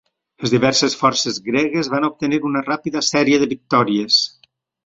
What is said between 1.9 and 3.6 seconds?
van obtenir una ràpida sèrie de